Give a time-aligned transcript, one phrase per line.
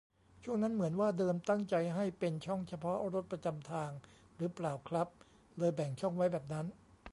[0.43, 3.91] ช่วงนั้นเหมือนว่าเดิมตั้งใจให้เป็นช่องเฉพาะรถประจำทาง
[4.35, 5.07] หรือเปล่าครับ
[5.57, 6.65] เลยแบ่งช่องไว้แบบนั้น